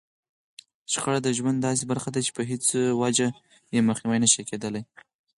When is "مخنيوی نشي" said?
3.89-4.43